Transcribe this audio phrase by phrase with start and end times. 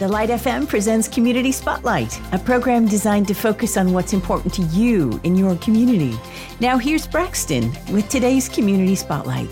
[0.00, 4.62] The Light FM presents Community Spotlight, a program designed to focus on what's important to
[4.62, 6.18] you in your community.
[6.58, 9.50] Now, here's Braxton with today's Community Spotlight.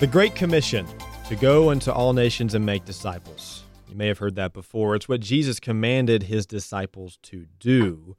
[0.00, 0.88] The Great Commission
[1.28, 3.62] to go into all nations and make disciples.
[3.88, 4.96] You may have heard that before.
[4.96, 8.16] It's what Jesus commanded his disciples to do.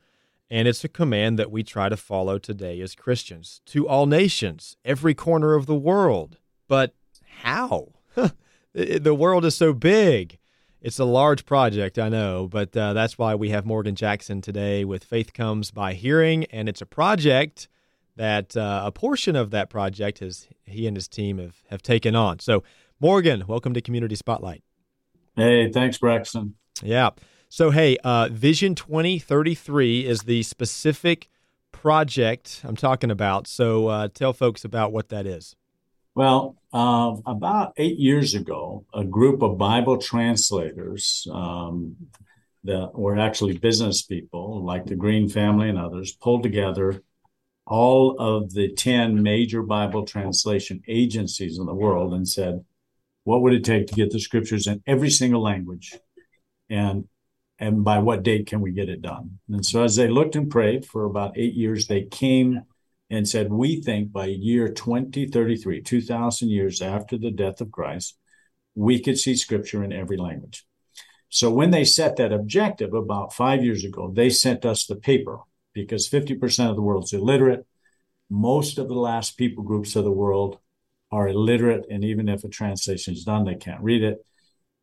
[0.50, 4.78] And it's a command that we try to follow today as Christians to all nations,
[4.86, 6.38] every corner of the world.
[6.70, 6.96] But
[7.42, 7.90] how?
[8.74, 10.39] the world is so big.
[10.82, 14.86] It's a large project, I know, but uh, that's why we have Morgan Jackson today
[14.86, 17.68] with Faith Comes by Hearing, and it's a project
[18.16, 22.16] that uh, a portion of that project has he and his team have, have taken
[22.16, 22.40] on.
[22.40, 22.64] So,
[22.98, 24.64] Morgan, welcome to Community Spotlight.
[25.36, 26.56] Hey, thanks, Braxton.
[26.82, 27.10] Yeah.
[27.50, 31.28] So, hey, uh, Vision 2033 is the specific
[31.74, 33.48] project I'm talking about.
[33.48, 35.58] So, uh, tell folks about what that is.
[36.16, 41.96] Well, uh, about eight years ago, a group of Bible translators um,
[42.64, 47.02] that were actually business people, like the Green family and others, pulled together
[47.66, 52.66] all of the 10 major Bible translation agencies in the world and said,
[53.24, 55.98] what would it take to get the scriptures in every single language?
[56.70, 57.08] And
[57.62, 59.40] and by what date can we get it done?
[59.50, 62.62] And so as they looked and prayed for about eight years, they came
[63.10, 68.18] and said, We think by year 2033, 2,000 years after the death of Christ,
[68.76, 70.66] we could see scripture in every language.
[71.30, 75.40] So when they set that objective about five years ago, they sent us the paper
[75.74, 77.66] because 50% of the world's illiterate.
[78.30, 80.60] Most of the last people groups of the world
[81.12, 84.24] are illiterate, and even if a translation is done, they can't read it.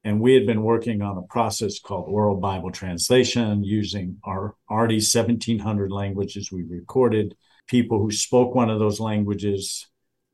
[0.05, 4.97] And we had been working on a process called oral Bible translation using our already
[4.97, 7.37] 1,700 languages we recorded
[7.67, 9.87] people who spoke one of those languages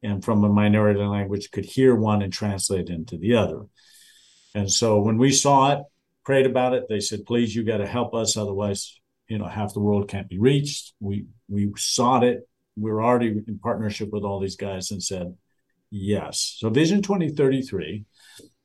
[0.02, 3.62] and from a minority language could hear one and translate into the other.
[4.54, 5.84] And so when we saw it,
[6.24, 8.36] prayed about it, they said, please, you got to help us.
[8.36, 10.94] Otherwise, you know, half the world can't be reached.
[11.00, 12.48] We we sought it.
[12.76, 15.34] We are already in partnership with all these guys and said,
[15.90, 16.56] yes.
[16.58, 18.04] So Vision 2033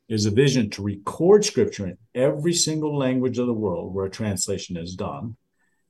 [0.10, 4.10] is a vision to record scripture in every single language of the world where a
[4.10, 5.36] translation is done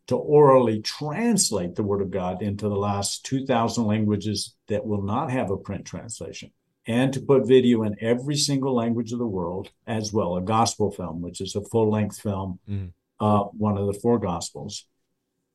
[0.08, 5.32] to orally translate the Word of God into the last 2,000 languages that will not
[5.32, 6.52] have a print translation,
[6.86, 10.92] and to put video in every single language of the world as well, a gospel
[10.92, 12.92] film, which is a full length film, mm.
[13.20, 14.86] uh, one of the four gospels,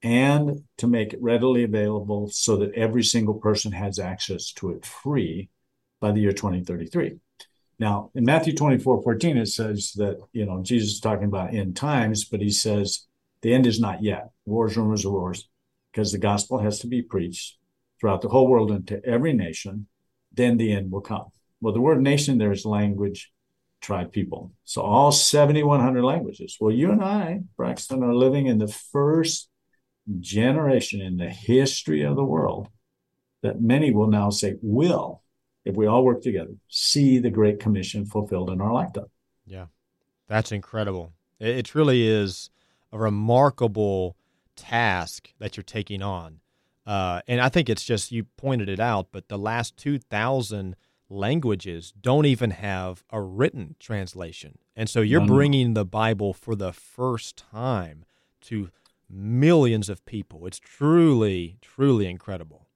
[0.02, 4.84] and to make it readily available so that every single person has access to it
[4.84, 5.48] free
[6.00, 7.18] by the year 2033.
[7.78, 11.74] Now, in Matthew 24 14, it says that, you know, Jesus is talking about end
[11.76, 13.06] times, but he says,
[13.42, 14.30] the end is not yet.
[14.46, 15.48] Wars, rumors of wars,
[15.92, 17.58] because the gospel has to be preached
[18.00, 19.86] throughout the whole world and to every nation.
[20.32, 21.26] Then the end will come.
[21.60, 23.30] Well, the word nation there is language,
[23.80, 24.52] tribe, people.
[24.64, 26.56] So all 7,100 languages.
[26.58, 29.48] Well, you and I, Braxton, are living in the first
[30.18, 32.68] generation in the history of the world
[33.42, 35.22] that many will now say will,
[35.64, 39.06] if we all work together, see the Great Commission fulfilled in our lifetime.
[39.46, 39.66] Yeah,
[40.28, 41.12] that's incredible.
[41.38, 42.50] It really is
[42.92, 44.16] a remarkable
[44.56, 46.40] task that you're taking on.
[46.86, 50.76] Uh, and I think it's just, you pointed it out, but the last 2,000
[51.08, 54.58] languages don't even have a written translation.
[54.74, 58.04] And so you're bringing the Bible for the first time
[58.42, 58.70] to
[59.08, 60.46] millions of people.
[60.46, 62.66] It's truly, truly incredible.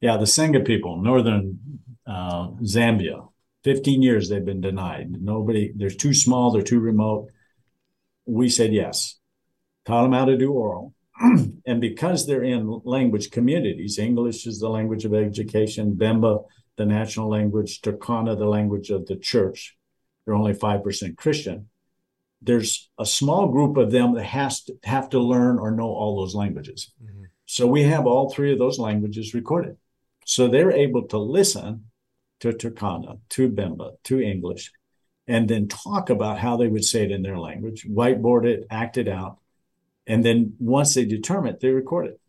[0.00, 1.58] Yeah, the Senga people, northern
[2.06, 3.28] uh, Zambia,
[3.64, 5.10] 15 years they've been denied.
[5.10, 7.30] Nobody, they're too small, they're too remote.
[8.26, 9.16] We said yes
[9.84, 10.94] taught them how to do oral.
[11.66, 16.44] and because they're in language communities, English is the language of education, Bemba,
[16.76, 19.76] the national language, Turkana, the language of the church.
[20.24, 21.68] They're only 5% Christian.
[22.42, 26.20] There's a small group of them that has to have to learn or know all
[26.20, 26.92] those languages.
[27.02, 27.24] Mm-hmm.
[27.46, 29.76] So we have all three of those languages recorded.
[30.26, 31.84] So they're able to listen
[32.40, 34.72] to Turkana, to Bemba, to English,
[35.26, 38.98] and then talk about how they would say it in their language, whiteboard it, act
[38.98, 39.38] it out,
[40.06, 42.20] and then once they determine it, they record it.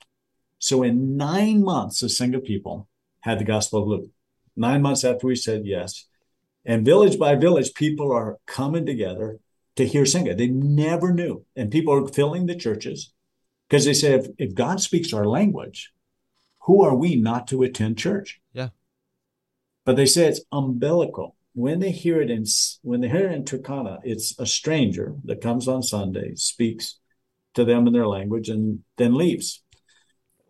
[0.60, 2.88] So in nine months, the Senga people
[3.22, 4.10] had the Gospel of Luke.
[4.56, 6.06] Nine months after we said yes.
[6.66, 9.40] And village by village, people are coming together
[9.76, 10.34] to hear Senga.
[10.34, 11.46] They never knew.
[11.56, 13.12] And people are filling the churches
[13.68, 15.92] because they say, if, if God speaks our language,
[16.62, 18.42] who are we not to attend church?
[18.54, 18.70] Yeah.
[19.86, 21.36] But they say it's umbilical.
[21.54, 22.46] When they hear it in
[22.82, 26.98] when they hear it in Turkana, it's a stranger that comes on Sunday, speaks,
[27.56, 29.64] to them in their language and then leaves.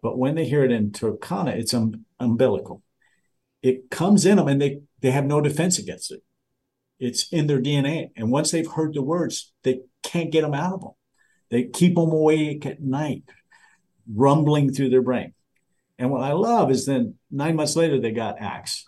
[0.01, 2.83] But when they hear it in Turkana, it's um, umbilical.
[3.63, 6.21] It comes in them and they, they have no defense against it.
[6.99, 8.09] It's in their DNA.
[8.15, 10.91] And once they've heard the words, they can't get them out of them.
[11.49, 13.23] They keep them awake at night,
[14.11, 15.33] rumbling through their brain.
[15.97, 18.85] And what I love is then nine months later, they got Acts.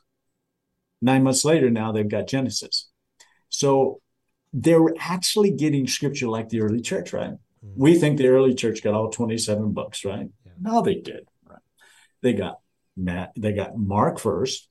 [1.02, 2.90] Nine months later, now they've got Genesis.
[3.50, 4.02] So
[4.54, 7.34] they're actually getting scripture like the early church, right?
[7.65, 7.81] Mm-hmm.
[7.81, 10.27] We think the early church got all 27 books, right?
[10.45, 10.51] Yeah.
[10.59, 11.27] No, they did.
[11.48, 11.59] Right?
[12.21, 12.59] They got
[12.95, 14.69] Matt, they got Mark first.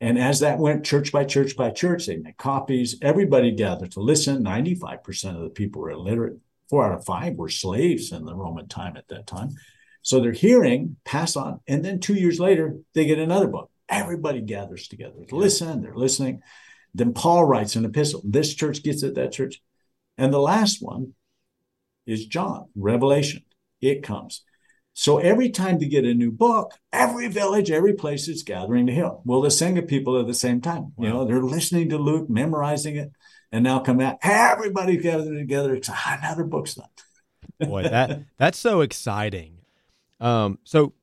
[0.00, 2.96] And as that went church by church by church, they made copies.
[3.00, 4.44] Everybody gathered to listen.
[4.44, 6.38] 95% of the people were illiterate.
[6.68, 9.50] Four out of five were slaves in the Roman time at that time.
[10.02, 11.60] So they're hearing, pass on.
[11.66, 13.70] And then two years later, they get another book.
[13.88, 15.82] Everybody gathers together to listen.
[15.82, 16.42] They're listening.
[16.94, 18.22] Then Paul writes an epistle.
[18.24, 19.62] This church gets it, that church.
[20.18, 21.14] And the last one
[22.06, 23.42] is John, Revelation.
[23.80, 24.42] It comes.
[24.98, 28.94] So every time they get a new book, every village, every place is gathering to
[28.94, 29.12] hear.
[29.24, 30.94] Well, the Senga people at the same time.
[30.96, 31.04] Wow.
[31.04, 33.12] You know, they're listening to Luke, memorizing it,
[33.52, 34.16] and now come out.
[34.22, 35.74] Everybody gathered together.
[35.74, 36.88] It's another book's done.
[37.60, 39.58] Boy, that that's so exciting.
[40.18, 40.94] Um, so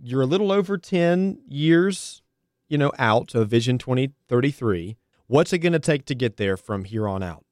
[0.00, 2.22] you're a little over ten years,
[2.68, 4.96] you know, out of Vision 2033.
[5.26, 7.44] What's it going to take to get there from here on out?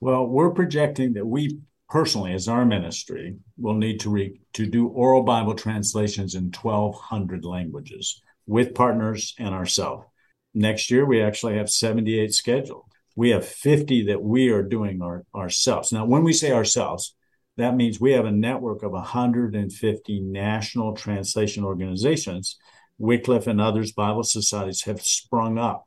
[0.00, 1.60] Well, we're projecting that we
[1.94, 7.44] personally, as our ministry, will need to re- to do oral Bible translations in 1,200
[7.44, 10.04] languages with partners and ourselves.
[10.54, 12.86] Next year, we actually have 78 scheduled.
[13.14, 15.92] We have 50 that we are doing our, ourselves.
[15.92, 17.14] Now, when we say ourselves,
[17.58, 22.58] that means we have a network of 150 national translation organizations.
[22.98, 25.86] Wycliffe and others, Bible societies have sprung up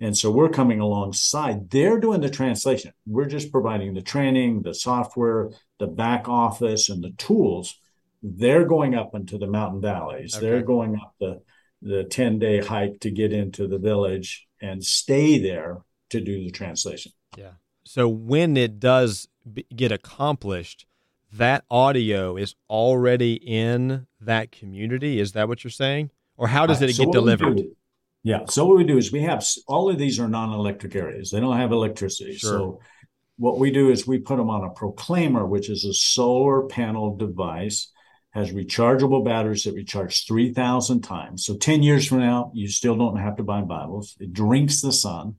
[0.00, 1.70] and so we're coming alongside.
[1.70, 2.92] They're doing the translation.
[3.06, 7.76] We're just providing the training, the software, the back office, and the tools.
[8.22, 10.34] They're going up into the mountain valleys.
[10.34, 10.46] Okay.
[10.46, 11.42] They're going up the
[11.82, 15.78] the 10 day hike to get into the village and stay there
[16.10, 17.12] to do the translation.
[17.36, 17.52] Yeah.
[17.84, 19.28] So when it does
[19.74, 20.86] get accomplished,
[21.32, 25.20] that audio is already in that community.
[25.20, 26.10] Is that what you're saying?
[26.36, 27.62] Or how does it so get delivered?
[28.22, 28.44] Yeah.
[28.48, 31.30] So what we do is we have all of these are non-electric areas.
[31.30, 32.36] They don't have electricity.
[32.36, 32.50] Sure.
[32.50, 32.80] So
[33.38, 37.16] what we do is we put them on a proclaimer, which is a solar panel
[37.16, 37.90] device,
[38.32, 41.46] has rechargeable batteries that recharge 3,000 times.
[41.46, 44.16] So 10 years from now, you still don't have to buy Bibles.
[44.20, 45.36] It drinks the sun.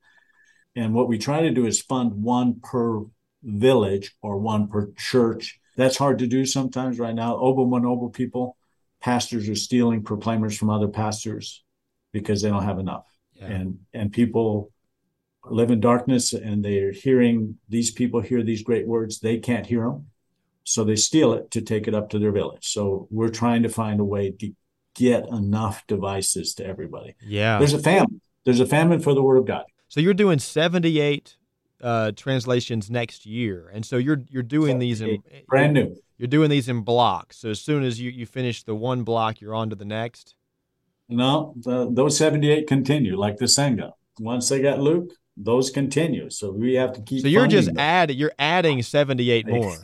[0.76, 3.02] And what we try to do is fund one per
[3.44, 5.60] village or one per church.
[5.78, 7.38] That's hard to do sometimes right now.
[7.38, 8.58] Obo Manobo people,
[9.00, 11.64] pastors are stealing proclaimers from other pastors
[12.12, 13.06] because they don't have enough.
[13.34, 13.46] Yeah.
[13.46, 14.72] And and people
[15.46, 19.84] live in darkness and they're hearing these people hear these great words, they can't hear
[19.84, 20.08] them.
[20.64, 22.68] So they steal it to take it up to their village.
[22.68, 24.54] So we're trying to find a way to
[24.94, 27.16] get enough devices to everybody.
[27.22, 27.58] Yeah.
[27.58, 28.22] There's a famine.
[28.46, 29.66] There's a famine for the word of God.
[29.88, 31.38] So you're doing 78
[31.82, 35.96] uh, translations next year, and so you're you're doing these in brand new.
[36.18, 37.38] You're doing these in blocks.
[37.38, 40.36] So as soon as you you finish the one block, you're on to the next.
[41.12, 43.94] No, the, those 78 continue, like the Senga.
[44.20, 46.30] Once they got Luke, those continue.
[46.30, 47.22] So we have to keep.
[47.22, 48.18] So you're just adding.
[48.18, 49.76] You're adding 78 more.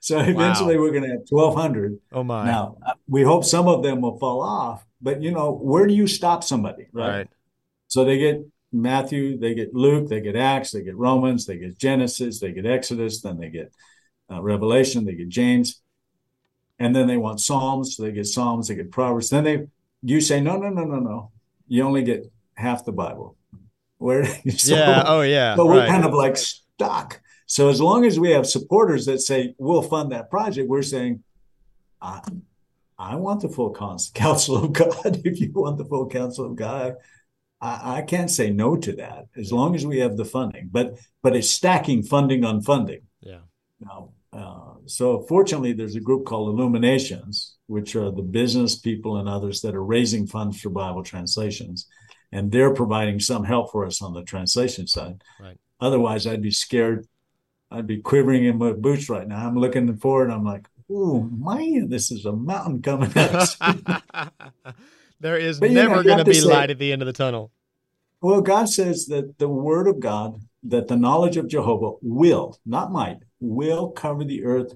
[0.00, 0.82] so eventually wow.
[0.82, 1.98] we're going to have 1,200.
[2.12, 2.44] Oh my!
[2.46, 5.94] Now uh, we hope some of them will fall off, but you know where do
[5.94, 7.08] you stop somebody, right?
[7.08, 7.28] right.
[7.88, 11.78] So they get Matthew, they get Luke, they get Acts, they get Romans, they get
[11.78, 13.72] Genesis, they get Exodus, then they get
[14.30, 15.80] uh, Revelation, they get James,
[16.78, 19.66] and then they want Psalms, so they get Psalms, they get Proverbs, then they
[20.06, 21.32] you say no no no no no.
[21.66, 23.36] You only get half the bible.
[23.98, 25.88] Where so, yeah oh yeah but we're right.
[25.88, 27.20] kind of like stuck.
[27.46, 31.22] So as long as we have supporters that say we'll fund that project we're saying
[32.02, 32.20] i,
[32.98, 33.72] I want the full
[34.14, 35.22] counsel of god.
[35.24, 36.96] If you want the full counsel of god
[37.60, 40.68] I, I can't say no to that as long as we have the funding.
[40.70, 43.02] But but it's stacking funding on funding.
[43.20, 43.40] Yeah.
[43.80, 49.28] Now uh, so fortunately there's a group called illumiNations which are the business people and
[49.28, 51.86] others that are raising funds for Bible translations.
[52.32, 55.22] And they're providing some help for us on the translation side.
[55.40, 55.58] Right.
[55.80, 57.06] Otherwise, I'd be scared.
[57.70, 59.46] I'd be quivering in my boots right now.
[59.46, 60.30] I'm looking forward.
[60.30, 63.56] I'm like, oh man, this is a mountain coming us.
[65.20, 67.50] there is but, never going to be say, light at the end of the tunnel.
[68.20, 72.92] Well, God says that the word of God, that the knowledge of Jehovah will, not
[72.92, 74.74] might, will cover the earth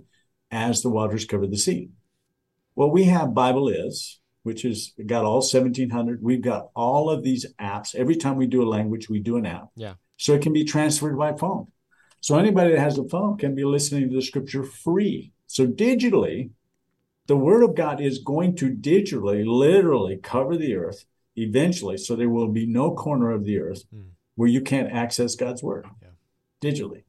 [0.50, 1.90] as the waters cover the sea.
[2.74, 6.22] Well, we have Bible.is, which is got all 1700.
[6.22, 7.94] We've got all of these apps.
[7.94, 9.68] Every time we do a language, we do an app.
[9.76, 9.94] Yeah.
[10.16, 11.68] So it can be transferred by phone.
[12.20, 15.32] So anybody that has a phone can be listening to the scripture free.
[15.46, 16.50] So digitally,
[17.26, 21.04] the word of God is going to digitally, literally cover the earth
[21.36, 21.96] eventually.
[21.96, 24.10] So there will be no corner of the earth mm.
[24.40, 26.08] Where you can't access God's word Yeah.
[26.66, 27.02] digitally.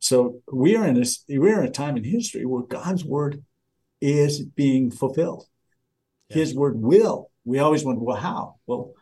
[0.00, 3.44] So we are in this we're in a time in history where God's word
[4.00, 5.44] is being fulfilled.
[6.28, 6.38] Yeah.
[6.38, 7.30] His word will.
[7.44, 8.56] We always wonder, well, how?
[8.66, 8.94] Well,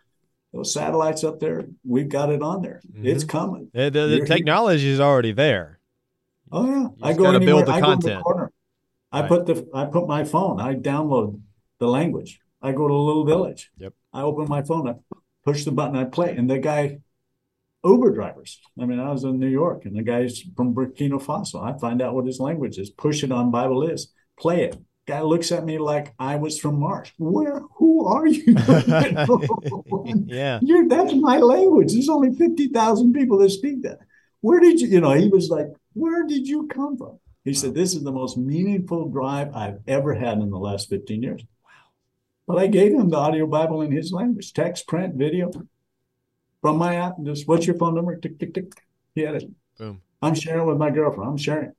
[0.53, 2.83] those satellites up there, we've got it on there.
[3.03, 3.29] It's Mhm.
[3.29, 3.71] coming.
[3.73, 5.79] The, the, the technology is already there.
[6.53, 7.65] Oh yeah, I go gotta build anywhere.
[7.65, 8.53] the I go the corner.
[9.11, 9.29] I Right.
[9.31, 10.61] put the I put my phone.
[10.61, 11.41] I download
[11.79, 12.41] the language.
[12.61, 13.71] I go to a little village.
[13.79, 13.95] Yep.
[14.13, 14.87] I open my phone.
[14.87, 14.95] I
[15.47, 15.97] push the button.
[15.97, 16.99] I play, and the guy,
[17.85, 18.61] Uber drivers.
[18.81, 21.63] I mean, I was in New York, and the guy's from Burkina Faso.
[21.63, 22.91] I find out what his language is.
[22.91, 24.13] Push it on Bible.is.
[24.39, 24.77] Play it.
[25.07, 27.11] Guy looks at me like I was from Mars.
[27.19, 27.63] Where?
[27.77, 28.45] Who are you?
[30.27, 30.59] yeah.
[30.61, 31.93] You're, that's my language.
[31.93, 33.99] There's only 50,000 people that speak that.
[34.41, 37.19] Where did you, you know, he was like, where did you come from?
[37.45, 41.23] He said, this is the most meaningful drive I've ever had in the last 15
[41.23, 41.43] years.
[41.65, 41.71] Wow.
[42.47, 45.51] But I gave him the audio Bible in his language, text, print, video
[46.63, 47.15] from my app.
[47.23, 48.17] Just what's your phone number?
[48.17, 48.73] Tick, tick, tick.
[49.15, 49.51] He had it.
[49.79, 50.01] Boom.
[50.21, 51.31] I'm sharing with my girlfriend.
[51.31, 51.73] I'm sharing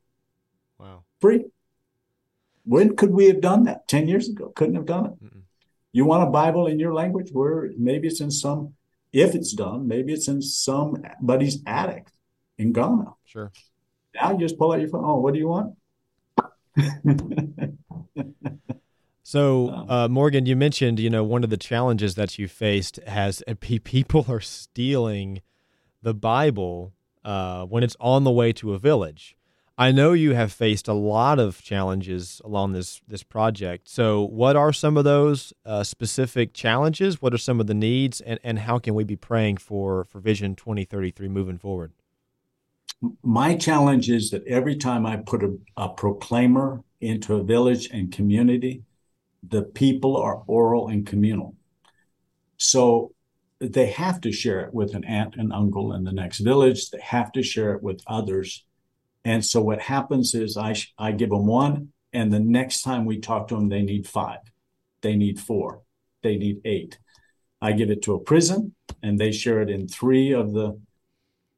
[0.80, 1.04] Wow.
[1.20, 1.46] free.
[2.64, 3.88] When could we have done that?
[3.88, 4.52] 10 years ago.
[4.56, 5.24] Couldn't have done it.
[5.24, 5.42] Mm-mm.
[5.92, 8.76] You want a Bible in your language where maybe it's in some,
[9.12, 12.08] if it's done, maybe it's in somebody's attic
[12.58, 13.16] in Ghana.
[13.26, 13.52] Sure.
[14.14, 15.04] Now you just pull out your phone.
[15.04, 15.76] Oh, what do you want?
[19.30, 23.00] So, Um, uh, Morgan, you mentioned, you know, one of the challenges that you faced
[23.06, 23.44] has
[23.84, 25.44] people are stealing
[26.02, 26.94] the Bible
[27.24, 29.38] uh, when it's on the way to a village.
[29.78, 33.88] I know you have faced a lot of challenges along this this project.
[33.88, 37.22] So, what are some of those uh, specific challenges?
[37.22, 40.20] What are some of the needs, and, and how can we be praying for for
[40.20, 41.92] Vision twenty thirty three moving forward?
[43.22, 48.12] My challenge is that every time I put a, a proclaimer into a village and
[48.12, 48.84] community,
[49.48, 51.56] the people are oral and communal.
[52.58, 53.14] So
[53.60, 56.90] they have to share it with an aunt and uncle in the next village.
[56.90, 58.66] They have to share it with others.
[59.26, 63.20] And so what happens is I, I give them one, and the next time we
[63.20, 64.40] talk to them, they need five,
[65.02, 65.82] they need four,
[66.24, 66.98] they need eight.
[67.62, 70.80] I give it to a prison, and they share it in three of the,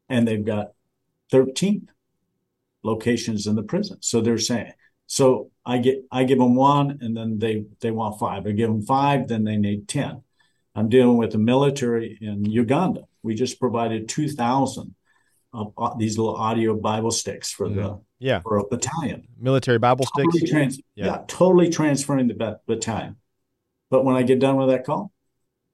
[0.10, 0.72] and they've got
[1.30, 1.90] 13
[2.84, 3.98] locations in the prison.
[4.02, 4.74] So they're saying,
[5.18, 8.48] so I get I give them one, and then they they want five.
[8.48, 10.24] I give them five, then they need ten.
[10.74, 13.02] I'm dealing with the military in Uganda.
[13.22, 14.96] We just provided two thousand
[15.54, 19.28] of uh, these little audio Bible sticks for the Yeah, for a battalion.
[19.38, 20.28] military Bible sticks.
[20.34, 21.06] Totally trans- Yeah.
[21.08, 21.18] yeah.
[21.28, 23.18] totally transferring the bat- battalion.
[23.90, 25.12] But when I get done with that call,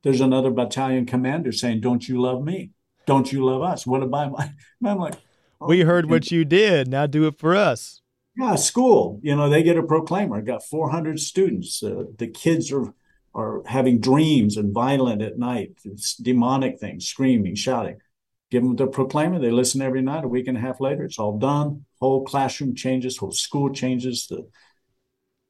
[0.01, 2.71] there's another battalion commander saying, "Don't you love me?
[3.05, 3.85] Don't you love us?
[3.85, 4.45] What about my?"
[4.81, 5.13] And I'm like,
[5.61, 6.87] We "Oh, heard what you did.
[6.87, 8.01] Now do it for us.
[8.37, 9.19] Yeah, school.
[9.23, 10.41] You know, they get a proclaimer.
[10.41, 11.81] Got 400 students.
[11.81, 12.93] Uh, the kids are
[13.33, 15.73] are having dreams and violent at night.
[15.85, 17.97] It's demonic things, screaming, shouting.
[18.49, 19.37] Give them the proclaimer.
[19.37, 20.23] They listen every night.
[20.23, 21.85] A week and a half later, it's all done.
[21.99, 23.17] Whole classroom changes.
[23.17, 24.25] Whole school changes.
[24.27, 24.47] The,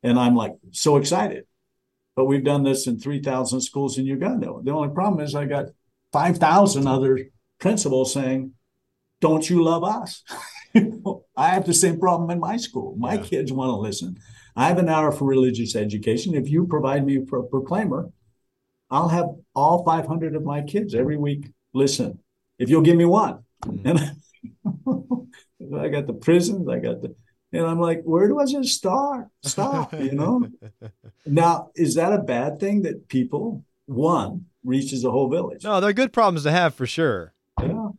[0.03, 1.45] and I'm like so excited.
[2.15, 4.53] But we've done this in 3,000 schools in Uganda.
[4.63, 5.67] The only problem is I got
[6.13, 7.19] 5,000 other
[7.59, 8.53] principals saying,
[9.21, 10.23] "Don't you love us?"
[11.37, 12.95] I have the same problem in my school.
[12.97, 13.23] My Yeah.
[13.23, 14.17] kids want to listen.
[14.55, 16.33] I have an hour for religious education.
[16.35, 18.09] If you provide me for a proclaimer,
[18.89, 22.19] I'll have all 500 of my kids every week listen.
[22.57, 23.43] If you'll give me one.
[23.65, 24.15] Mm.
[25.65, 27.15] And I got the prisons, I got the,
[27.51, 29.27] and I'm like, where do I just start?
[29.43, 30.47] Stop, you know?
[31.25, 35.65] Now, is that a bad thing that people, one, reaches a whole village?
[35.65, 37.33] No, they're good problems to have for sure.
[37.61, 37.89] Yeah.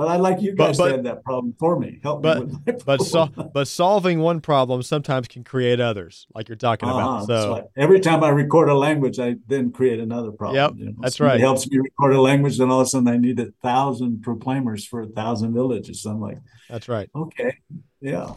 [0.00, 2.00] But I'd like you But- guys but- to have that problem for me.
[2.02, 6.26] Help but- me with my But so, but solving one problem sometimes can create others,
[6.34, 6.98] like you're talking Uh-huh.
[6.98, 7.26] about.
[7.26, 7.64] So right.
[7.76, 10.56] every time I record a language, I then create another problem.
[10.56, 10.92] Yep, you know?
[11.02, 11.38] that's right.
[11.38, 14.86] helps me record a language, then all of a sudden I need a thousand proclaimers
[14.86, 16.06] for a thousand villages.
[16.06, 16.38] I'm like,
[16.70, 17.10] that's right.
[17.14, 17.58] okay,
[18.00, 18.32] yeah.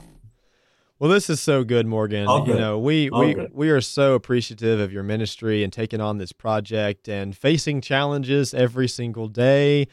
[1.00, 2.28] Well, this is so good, Morgan.
[2.28, 3.52] All You know, we All we good.
[3.54, 8.54] we are so appreciative of your ministry and taking on this project and facing challenges
[8.54, 9.88] every single day.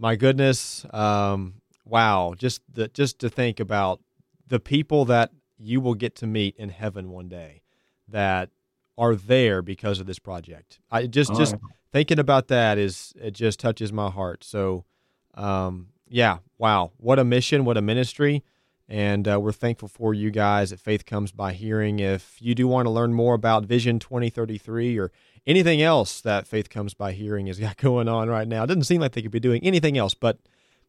[0.00, 2.32] My goodness, um, wow!
[2.34, 4.00] Just the just to think about
[4.46, 7.60] the people that you will get to meet in heaven one day
[8.08, 8.48] that
[8.96, 10.78] are there because of this project.
[10.90, 11.62] I just All just right.
[11.92, 14.42] thinking about that is it just touches my heart.
[14.42, 14.86] So,
[15.34, 18.42] um, yeah, wow, what a mission, what a ministry,
[18.90, 22.00] and uh, we're thankful for you guys at Faith Comes by Hearing.
[22.00, 25.12] If you do want to learn more about Vision 2033 or
[25.46, 28.82] anything else that Faith Comes by Hearing has got going on right now, it doesn't
[28.84, 30.38] seem like they could be doing anything else, but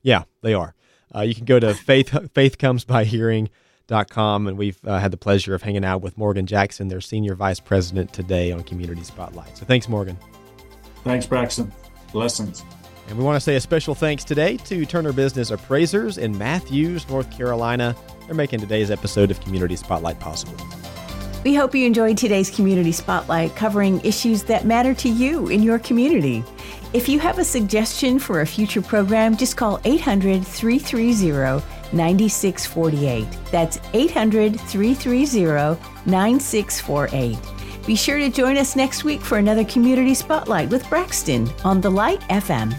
[0.01, 0.73] yeah, they are.
[1.13, 5.85] Uh, you can go to faith faithcomesbyhearing.com, and we've uh, had the pleasure of hanging
[5.85, 9.55] out with Morgan Jackson, their senior vice president, today on Community Spotlight.
[9.57, 10.17] So thanks, Morgan.
[11.03, 11.71] Thanks, Braxton.
[12.11, 12.63] Blessings.
[13.11, 17.09] And we want to say a special thanks today to Turner Business Appraisers in Matthews,
[17.09, 17.93] North Carolina.
[18.25, 20.55] They're making today's episode of Community Spotlight possible.
[21.43, 25.77] We hope you enjoyed today's Community Spotlight covering issues that matter to you in your
[25.77, 26.41] community.
[26.93, 33.27] If you have a suggestion for a future program, just call 800 330 9648.
[33.51, 37.37] That's 800 330 9648.
[37.85, 41.89] Be sure to join us next week for another Community Spotlight with Braxton on The
[41.89, 42.73] Light FM.